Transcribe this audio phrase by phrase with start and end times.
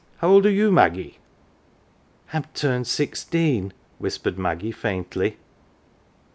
[0.17, 1.19] How old are you, Maggie
[2.33, 5.37] ?""I'm turned sixteen," whispered Maggie, faintly.